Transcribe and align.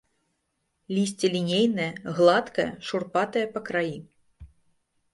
Лісце 0.95 1.27
лінейнае, 1.35 1.87
гладкае, 2.21 2.69
шурпатае 2.91 3.47
па 3.55 3.67
краі. 3.71 3.97